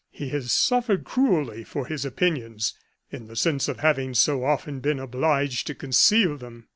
He 0.09 0.29
has 0.29 0.51
suffered 0.51 1.03
cruelly 1.03 1.63
for 1.63 1.85
his 1.85 2.05
opinions, 2.05 2.73
in 3.11 3.27
the 3.27 3.35
sense 3.35 3.67
of 3.67 3.81
having 3.81 4.15
so 4.15 4.43
often 4.43 4.79
been 4.79 4.97
obliged 4.99 5.67
to 5.67 5.75
conceal 5.75 6.37
them. 6.37 6.67